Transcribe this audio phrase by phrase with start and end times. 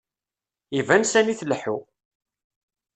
[0.79, 1.77] Iban sani tleḥḥu.